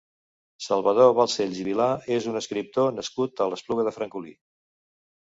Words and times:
Salvador 0.67 1.13
Balcells 1.19 1.61
i 1.65 1.67
Vilà 1.69 1.87
és 2.17 2.31
un 2.33 2.41
escriptor 2.41 2.99
nascut 2.99 3.47
a 3.47 3.51
l'Espluga 3.55 3.89
de 3.91 3.99
Francolí. 4.01 4.39